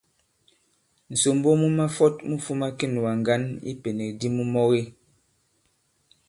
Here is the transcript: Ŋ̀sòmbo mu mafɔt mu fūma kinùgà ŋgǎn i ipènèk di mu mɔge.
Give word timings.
Ŋ̀sòmbo 1.11 1.49
mu 1.61 1.67
mafɔt 1.77 2.15
mu 2.29 2.35
fūma 2.45 2.67
kinùgà 2.77 3.11
ŋgǎn 3.19 3.43
i 3.51 3.55
ipènèk 3.71 4.11
di 4.19 4.27
mu 4.35 4.43
mɔge. 4.53 4.81